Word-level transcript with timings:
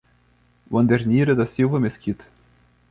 Wandernira 0.71 1.35
da 1.35 1.45
Silva 1.45 1.79
Mesquita 1.79 2.25